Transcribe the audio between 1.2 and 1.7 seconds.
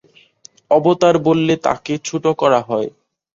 বললে